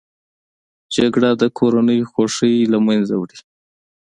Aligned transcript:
جګړه 0.95 1.29
د 1.41 1.43
کورنۍ 1.57 1.99
خوښۍ 2.11 2.55
له 2.71 2.77
منځه 2.87 3.13
وړي 3.17 3.37